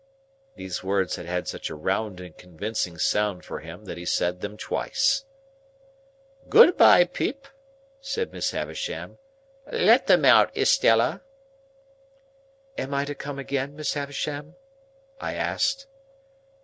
[0.55, 4.57] These words had such a round and convincing sound for him that he said them
[4.57, 5.25] twice.
[6.49, 7.47] "Good bye, Pip!"
[7.99, 9.19] said Miss Havisham.
[9.71, 11.21] "Let them out, Estella."
[12.79, 14.55] "Am I to come again, Miss Havisham?"
[15.19, 15.85] I asked.